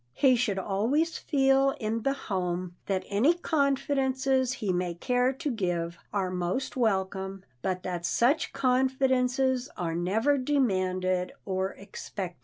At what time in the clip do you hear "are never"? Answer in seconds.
9.77-10.39